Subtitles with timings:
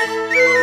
[0.00, 0.59] 还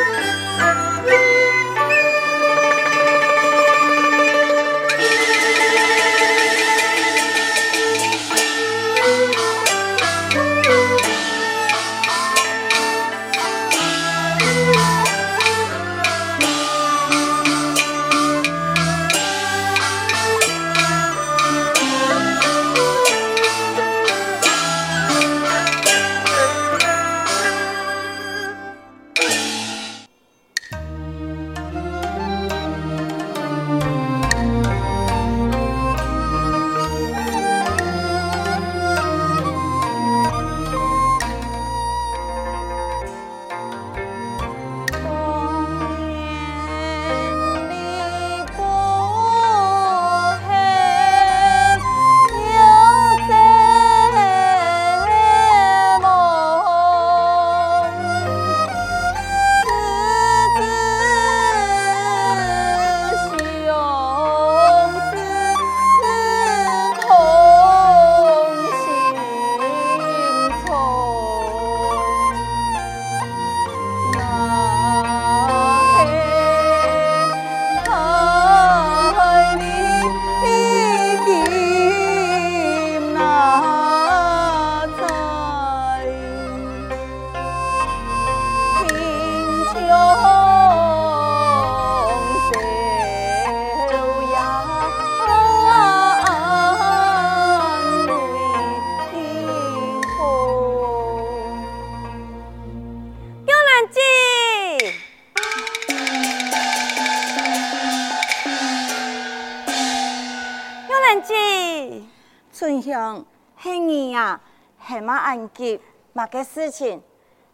[115.07, 115.79] 嘛安吉，
[116.11, 117.01] 嘛个事情，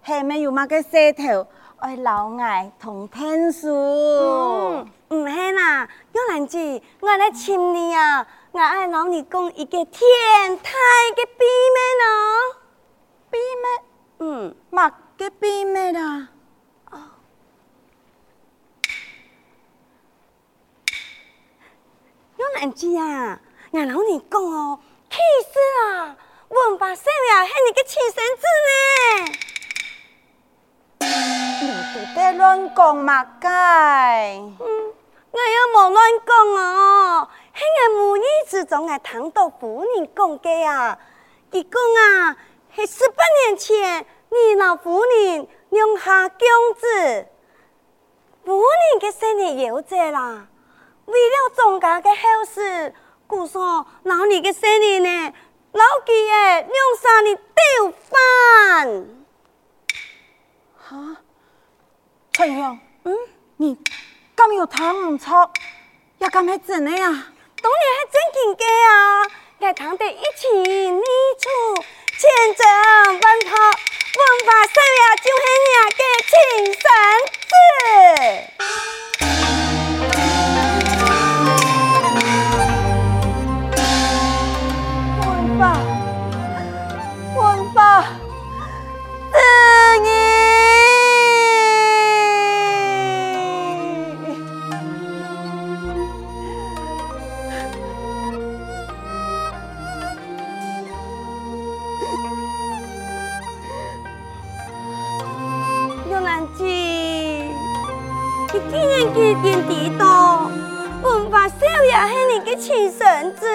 [0.01, 1.45] 还没有嘛个势头，
[1.77, 3.69] 爱老爱同天书。
[3.69, 10.01] 嗯，唔系啦，玉兰姐，我来请你啊，我爱老你讲一个天
[10.63, 10.71] 大
[11.15, 12.55] 的秘密喏。
[13.29, 13.65] 秘密？
[14.17, 16.29] 嗯，嘛个秘密啦？
[16.89, 16.99] 哦，
[22.35, 25.59] 玉兰姐啊，我老你讲哦，气死
[25.91, 26.17] 啊。
[26.53, 28.71] 文化少爷是你个亲生子呢？
[32.15, 33.49] 你乱讲嘛该？
[34.37, 34.93] 嗯，
[35.31, 40.99] 我又冇乱讲哦，系我母女之中系听到夫人讲嘅啊。
[41.51, 42.37] 佢讲啊，
[42.75, 46.37] 系十八年前你老夫人用下公
[46.77, 47.27] 子，
[48.45, 50.47] 夫人嘅生日有节啦，
[51.05, 52.93] 为了庄家嘅好事，
[53.25, 55.33] 故说老你的生日呢？
[55.73, 59.05] 老几爷，两三年丢饭。
[60.77, 61.17] 哈，
[62.31, 63.17] 翠香，嗯，
[63.57, 63.77] 你
[64.35, 65.51] 敢有谈唔错，
[66.19, 67.07] 也敢系真的呀？
[67.61, 69.27] 当然系真经嘅啊！
[69.59, 71.01] 我堂弟一起你
[71.39, 71.49] 出
[72.19, 72.21] 千
[72.55, 75.67] 征万跑，文化少爷就系你
[75.97, 76.33] 嘅亲
[76.73, 76.83] 生
[77.49, 77.51] 子。
[112.55, 113.45] 亲孙子，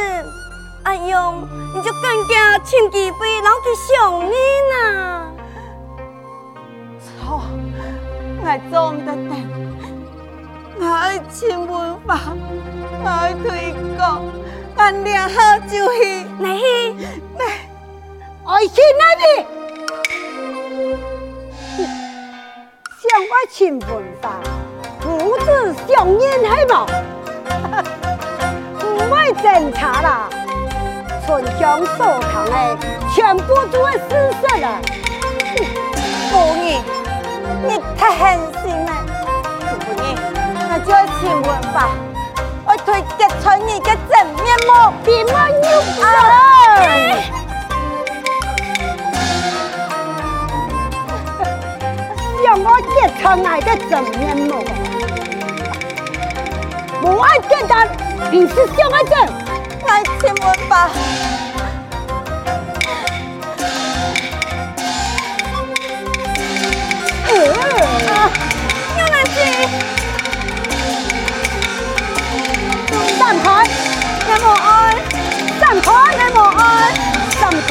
[0.83, 4.35] 阿勇，你就更加请机会老去想你
[4.71, 5.33] 呐。
[7.01, 7.41] 错，
[8.43, 9.31] 我做唔得的，
[10.79, 11.69] 我爱亲文
[12.07, 12.21] 化，
[13.03, 14.23] 我爱推广，
[14.77, 16.65] 我两好就去，你去，
[17.39, 17.43] 来，
[18.45, 19.25] 爱去哪里？
[22.99, 23.89] 想我亲文
[24.21, 24.58] 化，父
[25.45, 26.73] 子相认系冇？
[28.85, 30.29] 唔会侦查啦，
[31.27, 32.53] 村乡所谈的
[33.15, 34.67] 全部都系事实啦。
[36.31, 36.67] 夫人，
[37.67, 38.19] 你太狠
[38.63, 38.89] 心了。
[39.81, 40.07] 夫人，
[40.71, 41.77] 我就要请文法，
[42.67, 42.87] 我推
[43.19, 44.13] 揭穿你的真
[44.43, 44.71] 面目，
[45.05, 46.27] 别莫有人。
[52.45, 52.87] 让我揭
[53.21, 54.51] 穿你的真面目，
[57.11, 57.89] 我爱简单，
[58.31, 59.19] 你是小爱正，
[59.89, 60.91] 爱亲吻吧。
[67.31, 67.35] 嗯，
[68.99, 69.37] 杨兰姐，
[73.19, 73.47] 站台，
[74.29, 74.69] 那么爱，
[75.59, 76.63] 站台，那么爱，
[77.41, 77.69] 站台，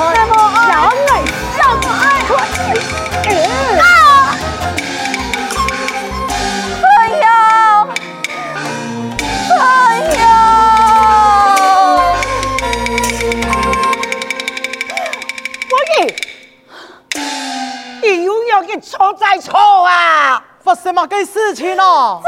[20.87, 22.21] 什么个事情啊？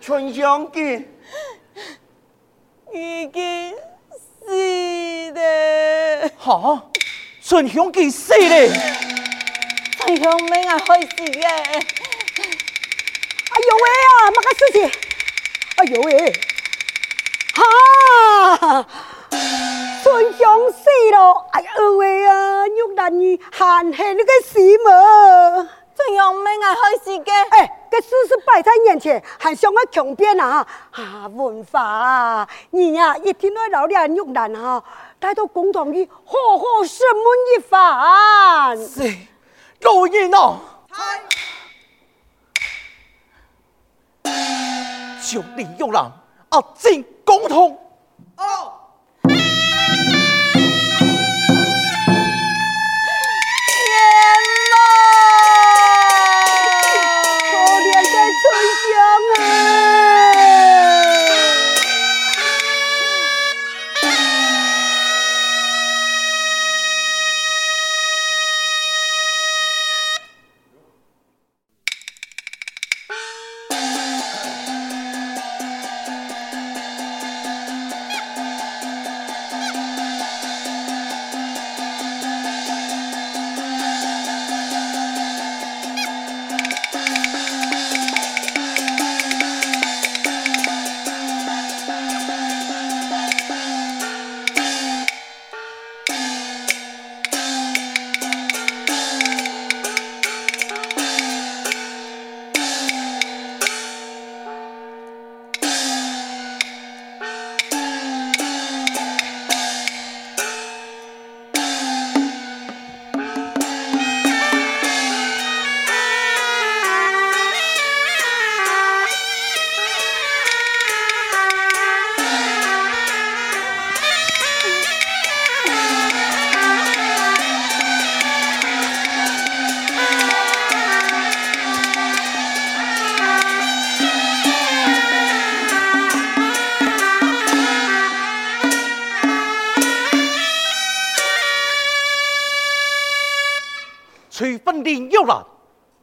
[0.00, 1.04] 春香，春香姐
[2.94, 3.74] 已经
[4.14, 6.30] 死了。
[6.38, 6.84] 哈？
[7.44, 8.72] 春香姐死了？
[9.98, 11.44] 春香没啊，会死的。
[11.48, 11.74] 哎
[13.58, 14.86] 呦喂啊，乜个事情？
[15.74, 16.32] 哎呦喂！
[20.70, 21.46] 死了！
[21.52, 25.68] 哎呀喂啊，玉兰儿喊起你个死么？
[25.94, 27.32] 春香没啊，会死的。
[27.50, 27.78] 哎。
[27.92, 30.66] 这事实摆在眼前，还想要强辩啊？
[30.92, 34.82] 啊，文华，你呀一听到老脸玉兰哈，
[35.20, 37.24] 带到公堂里好好审问
[37.54, 38.78] 一番。
[38.78, 39.14] 是，
[39.82, 40.58] 老爷啊，
[45.30, 46.10] 就你玉兰
[46.48, 47.58] 啊进公堂。
[48.38, 48.72] 哦。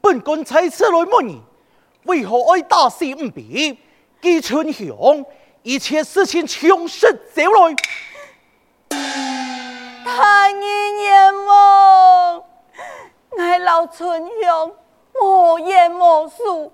[0.09, 1.39] 本官猜测来问你，
[2.05, 3.77] 为何爱大事不比？
[4.19, 4.87] 季春香，
[5.61, 7.75] 一切事情从实招来。
[10.03, 14.71] 大人阎王，我老春香
[15.21, 16.73] 无言无数，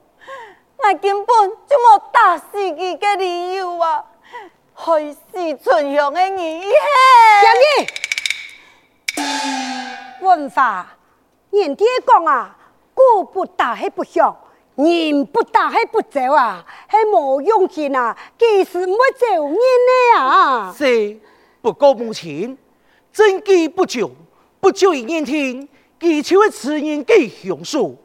[0.78, 4.02] 我根本就冇打死佢嘅理由啊！
[4.74, 7.54] 害死春香嘅你，相
[9.18, 9.28] 爷，
[10.22, 10.88] 文华，
[11.50, 12.56] 人爹讲啊。
[13.14, 14.36] 鼓不打还不响，
[14.76, 16.66] 人不打还不走啊！
[16.88, 20.74] 还冇用钱啊，几时没走人呢啊？
[20.78, 21.18] 是，
[21.62, 22.58] 不过目前
[23.14, 24.12] 证据不足，
[24.60, 25.68] 不足以认定，
[26.00, 27.96] 记就会此人嘅凶手。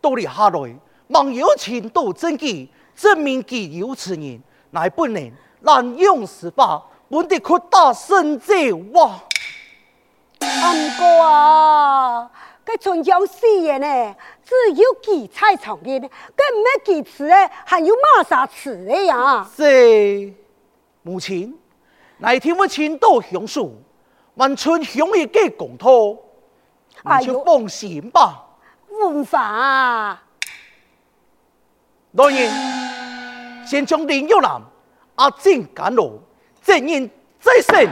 [0.00, 0.76] 到了下来，
[1.08, 5.32] 望有前度证据证明其有此人，乃不能
[5.62, 9.20] 滥用司法，本地扩大审罪哇！
[10.40, 12.30] 安哥啊！
[12.64, 19.48] 个春香死人呢，只有几菜场的，跟没几次哎，还有马啥吃的呀？
[19.54, 20.32] 是
[21.02, 21.56] 母亲，
[22.18, 23.76] 那天我请到乡书，
[24.34, 26.18] 问春香也给公托，
[27.20, 28.40] 你就放心吧。
[28.88, 30.18] 文华，
[32.16, 34.62] 当然，先将林玉兰
[35.16, 36.20] 阿进赶路，
[36.62, 37.88] 正人在审。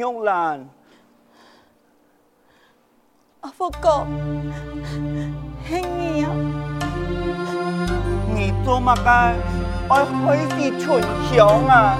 [0.00, 0.66] 玉兰，
[3.42, 4.06] 阿福哥，
[5.68, 6.30] 系你啊？
[8.34, 9.34] 你做乜嘅？
[9.90, 11.98] 爱开始春香啊？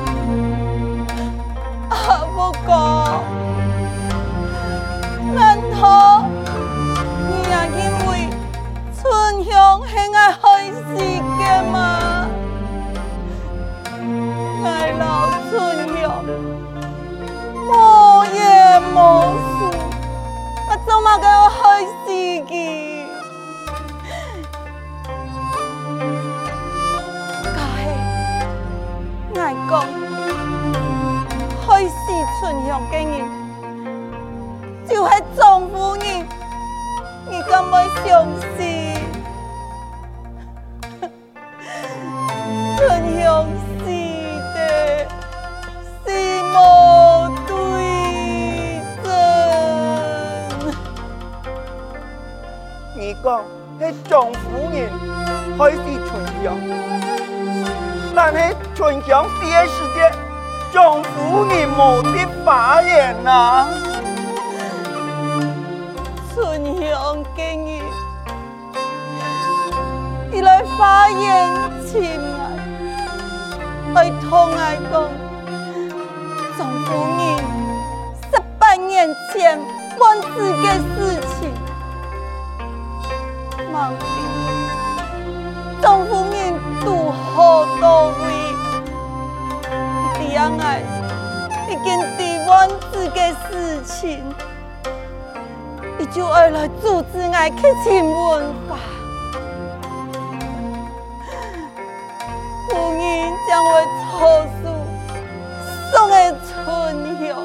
[1.90, 2.70] 阿福哥，
[5.34, 6.24] 难道
[7.28, 8.10] 你也因为
[8.96, 9.52] 春香
[9.86, 10.40] 系爱开
[10.72, 10.80] 始
[17.70, 17.76] 嘅吗？
[17.76, 18.38] 爱老春香，无言
[18.82, 18.98] 无
[19.34, 19.68] 语，
[20.68, 22.10] 我做乜嘅我开始
[22.46, 22.52] 嘅？
[29.36, 29.72] 爱讲
[31.66, 31.90] 开始
[32.38, 33.14] 春香嘅人，
[34.88, 36.04] 就系丈夫人，
[37.30, 37.72] 你敢唔
[38.04, 38.06] 相
[38.58, 38.60] 信？
[53.30, 54.38] 你讲系丈夫
[54.72, 54.90] 人
[55.56, 56.10] 开始春
[56.42, 56.44] 香。
[58.14, 58.38] 但系
[58.74, 60.12] 春香死嘅时间，
[60.72, 63.68] 丈夫你冇得发言啊！
[66.34, 67.82] 春香今日，
[70.32, 71.48] 你来发言
[71.86, 72.02] 亲
[73.94, 74.92] 爱，爱痛爱讲，
[76.58, 77.20] 丈夫你
[78.32, 79.58] 十八年前
[79.98, 81.38] 忘记嘅事情，
[83.80, 84.04] 忘记，
[85.80, 86.36] 丈夫你。
[86.82, 88.12] 都好到位，
[90.18, 90.80] 你这样爱，
[91.68, 93.18] 已经抵忘自己
[93.50, 94.34] 事情，
[95.98, 98.78] 你就爱来阻止爱去亲文化。
[102.70, 103.68] 夫人将会
[104.00, 104.08] 草
[104.56, 104.62] 书
[105.92, 106.14] 送给
[106.48, 106.56] 春
[107.20, 107.36] 香，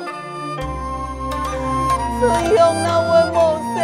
[2.21, 2.23] 春
[2.55, 3.33] 香那会无
[3.75, 3.77] 小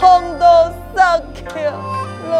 [0.00, 1.44] 心，冲到山桥
[2.30, 2.34] 来。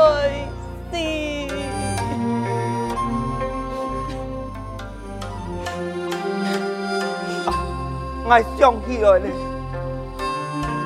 [8.33, 9.26] 我想起来了，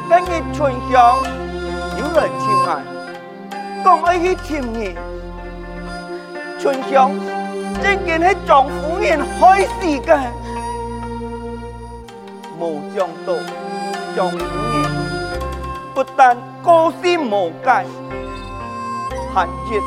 [0.08, 0.94] 今日春香
[1.98, 2.68] 有人请我，
[3.84, 4.96] 讲爱去请你。
[6.58, 7.10] 春香
[7.82, 9.68] 真嘅系丈夫人开始
[10.00, 10.18] 嘅，
[12.58, 13.28] 冇想到
[14.16, 14.44] 丈夫人
[15.94, 17.84] 不但个性无改，
[19.34, 19.80] 还一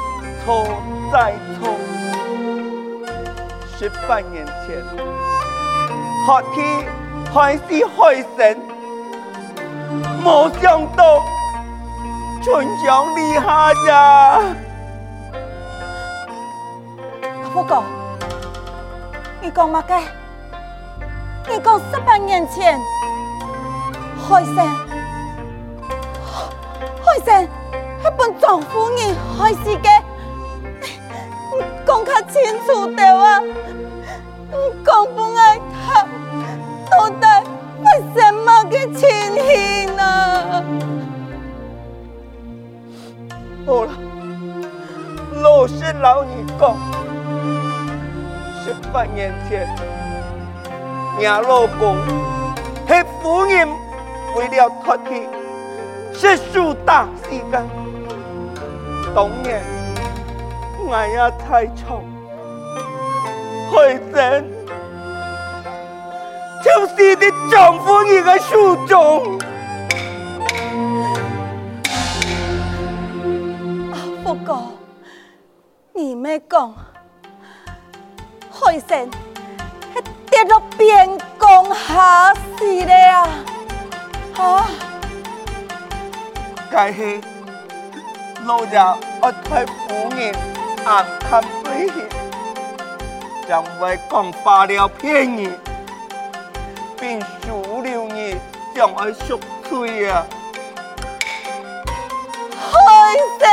[0.45, 0.67] 错
[1.11, 1.75] 再错。
[3.77, 4.83] 十八年前，
[6.25, 6.57] 学去。
[7.33, 8.57] 开始开神，
[10.23, 11.21] 没想到
[12.41, 14.39] 春香厉害呀！
[17.43, 17.83] 阿福哥，
[19.41, 20.01] 你讲乜嘅？
[21.49, 22.79] 你讲十八年前
[24.27, 24.55] 开神，
[27.17, 27.49] 开神
[28.03, 30.03] 系本丈夫人开始嘅，
[31.57, 33.39] 你讲较清楚点啊！
[33.39, 34.55] 你
[34.85, 36.05] 讲不爱他。
[36.91, 37.25] 到底
[37.79, 39.09] 为什么个情
[39.47, 40.63] 形呢？
[43.65, 43.91] 好了，
[45.41, 46.77] 老实老你讲，
[48.63, 49.67] 十八年前，
[51.17, 51.97] 娘老公
[52.87, 53.67] 系夫人
[54.35, 55.27] 为了脱体，
[56.19, 57.63] 是输大时间，
[59.15, 59.61] 当年
[60.83, 62.03] 我也太冲，
[63.71, 64.43] 开心。
[66.63, 69.39] 就是你丈夫你个书中，
[73.91, 74.57] 阿福哥，
[75.93, 76.73] 你没讲，
[78.51, 79.09] 海生
[79.93, 81.07] 系跌落边
[81.39, 83.29] 江下死的啊！
[84.37, 84.65] 啊，
[86.77, 87.19] 该是
[88.45, 88.77] 老爷
[89.19, 90.31] 我太夫人
[90.85, 91.93] 暗看对戏，
[93.47, 95.49] 将会讲发了骗你。
[96.99, 98.35] 并收留你
[98.75, 100.23] 将爱赎罪啊！
[102.71, 102.77] 海
[103.39, 103.49] 生，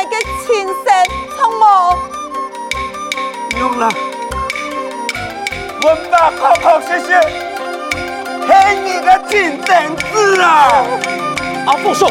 [0.00, 0.14] 都系我嘅
[0.46, 0.88] 亲生，
[1.36, 1.98] 好冇？
[3.58, 3.88] 用啦，
[5.82, 7.08] 文法确确实实
[8.46, 8.48] 是
[8.80, 9.32] 你的亲
[9.66, 10.46] 生子啊！
[11.66, 12.06] 阿福叔，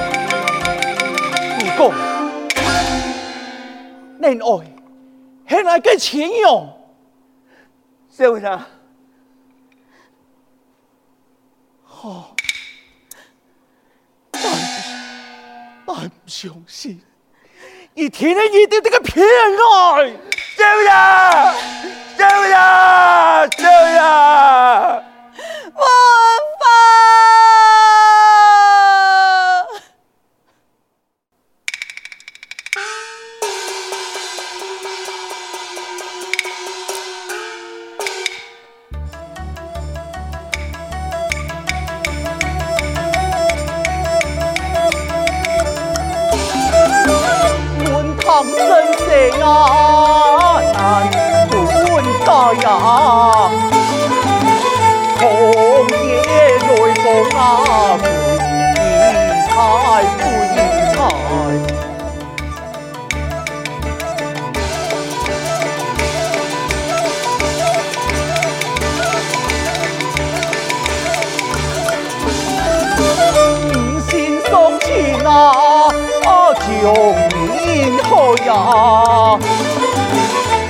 [1.58, 1.92] 你讲，
[4.20, 4.46] 恋爱
[5.48, 6.76] 系哪个钱用？
[8.10, 8.68] 小雅，
[11.84, 12.36] 好，
[14.32, 14.44] 但
[15.86, 17.02] 但不相信，
[17.96, 20.12] 你天天一定这个骗爱，
[20.58, 21.54] 小雅，
[22.18, 25.04] 小雅，小雅。
[25.76, 26.19] 永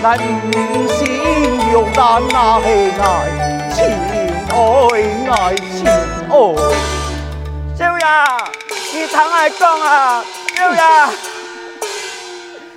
[0.01, 1.03] 爱唔是
[1.73, 3.85] 用但那嘿爱情
[4.49, 4.55] 爱
[5.29, 5.85] 爱情
[6.29, 6.33] 爱。
[7.75, 8.37] 小雅，
[8.93, 10.23] 你躺爱讲啊，
[10.55, 11.09] 小雅，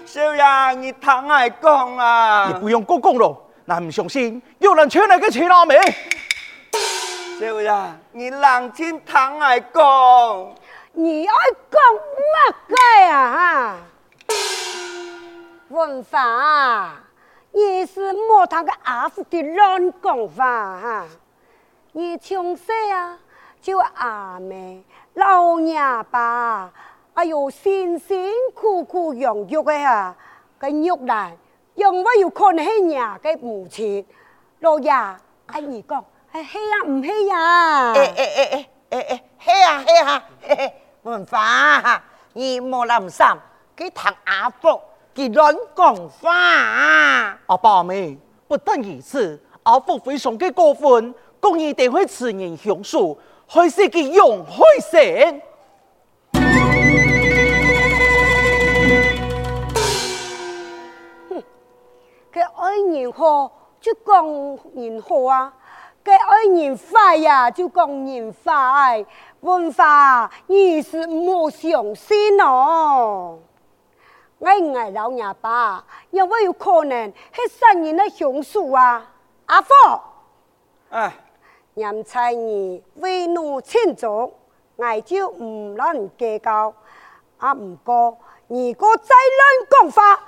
[0.05, 2.49] 小雅，你躺爱讲啊。
[2.49, 5.77] 你不用讲讲咯，那唔相信，有人抢来个钱了没？
[7.39, 10.55] 小雅，你冷静躺爱讲。
[10.95, 11.35] 你爱
[11.71, 11.81] 讲
[12.35, 13.33] 乜嘅啊？
[13.33, 13.77] 哈，
[15.69, 16.93] 文华，
[17.55, 21.05] 你是莫谈个阿福的乱讲话哈！
[21.93, 23.19] 你从细啊
[23.61, 24.83] 就阿妹
[25.15, 26.73] 老娘吧，
[27.15, 30.17] 哎呦辛辛苦苦养育的哈，
[30.59, 31.37] 个玉兰，
[31.75, 34.07] 因为有可能系伢个母亲，
[34.61, 37.93] 老爷，哎你讲，系系呀唔系呀？
[37.93, 40.75] 诶诶诶诶诶诶，系啊系啊，嘿嘿。
[41.03, 42.01] 文华，
[42.33, 43.37] 你莫谂三，
[43.77, 44.81] 佢谈阿福，
[45.15, 47.39] 佢乱讲话。
[47.47, 48.17] 阿爸阿妹，
[48.49, 55.43] 不但如此，阿福非常嘅过分，公然诋毁慈人享受，还是佢用害神。
[61.29, 61.43] 哼，
[62.33, 64.27] 佢爱人好就讲
[64.75, 65.53] 人好啊，
[66.03, 69.05] 佢爱人坏呀就讲人坏。
[69.41, 73.41] 文化，你是莫相信哦！
[74.43, 79.09] 我爱老娘爸，因为有可能系杀人的凶手啊！
[79.47, 79.73] 阿福，
[80.91, 81.15] 哎，
[81.75, 84.33] 念在你为奴请走，
[84.75, 86.75] 我就唔让计较。
[87.39, 90.21] 啊，唔过如果再乱讲话，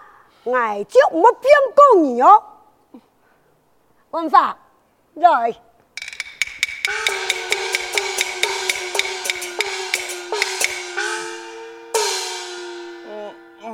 [0.44, 2.40] 我就冇变过你哦！
[4.12, 4.57] 文法，
[5.14, 5.57] 来。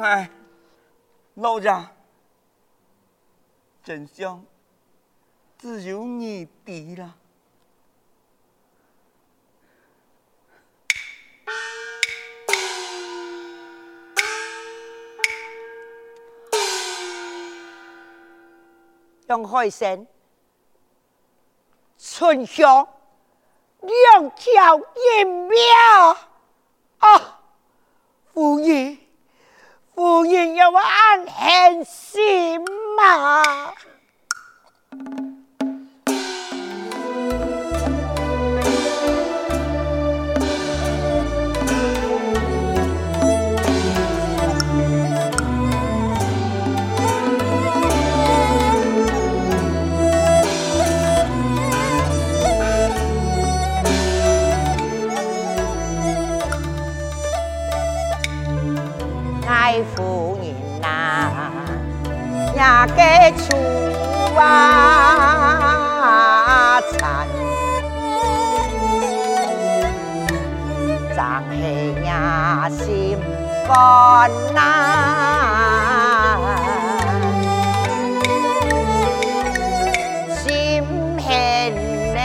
[0.03, 0.31] 哎，
[1.35, 1.93] 老家
[3.85, 4.43] 真相
[5.59, 7.15] 只有你知了。
[19.27, 20.07] 杨海生，
[21.99, 22.89] 春香，
[23.81, 25.57] 两条阴苗
[27.01, 27.43] 啊，
[28.33, 28.99] 夫人。
[29.93, 30.71] 夫人有
[31.41, 32.61] 安心
[32.99, 33.73] 吗？
[63.21, 63.45] 给出
[64.35, 64.41] 啊，
[66.91, 67.29] 残
[71.15, 73.19] 张黑呀心
[73.69, 73.75] 肝
[74.55, 74.59] 呐，
[80.35, 80.83] 心
[81.19, 81.29] 狠
[82.15, 82.19] 嘞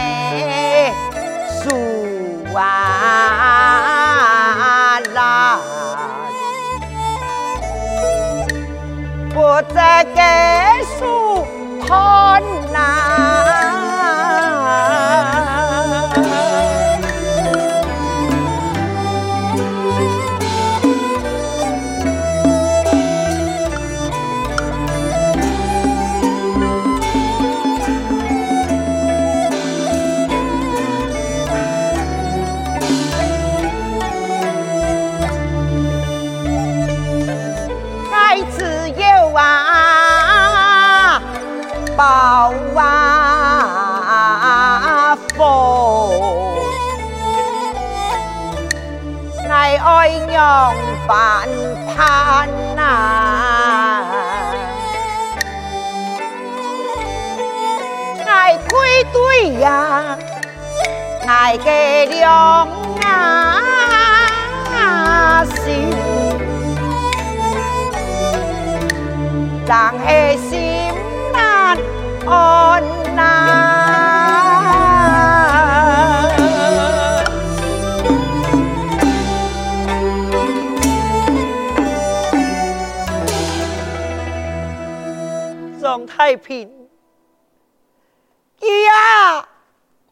[1.61, 1.65] 数
[2.55, 2.57] 啊
[5.13, 5.59] 啦，
[9.33, 9.37] 不
[9.73, 10.21] 再给。
[11.87, 12.24] 看
[50.55, 50.73] 娘
[51.05, 51.49] 反
[51.85, 52.79] 叛呐！
[58.25, 60.17] 爱愧对呀，
[61.27, 61.69] 爱个
[62.05, 62.69] 娘
[63.03, 63.03] 啊
[65.43, 65.89] 心，
[69.67, 70.49] 人的心
[71.33, 71.77] 难
[72.25, 72.33] 安
[73.13, 73.64] 呐。
[86.25, 86.89] 太平，
[88.57, 89.47] 呀、啊，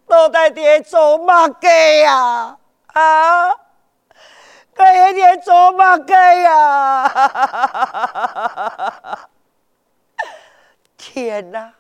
[0.06, 2.56] 老大爹做乜嘅呀？
[2.94, 3.50] 啊，
[4.76, 7.10] 佢爹做乜嘅呀？
[10.98, 11.74] 天哪、啊，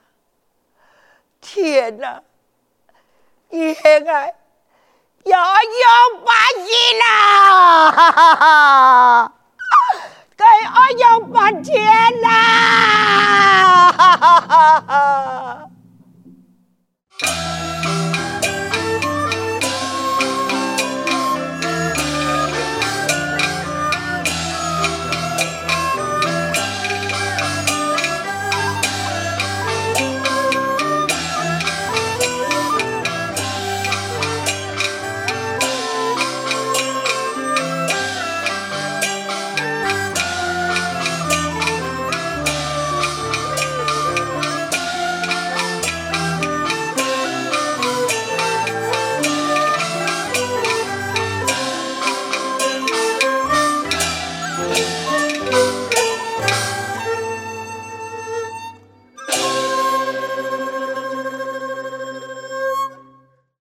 [1.39, 2.24] 天哪、啊，
[3.50, 4.36] 你现在
[5.26, 6.98] 要用把戏
[8.26, 9.32] 啦！
[10.54, 10.89] 哎，
[11.20, 11.82] 我半天
[12.22, 12.30] 啦！
[13.92, 15.70] 哈哈哈哈哈。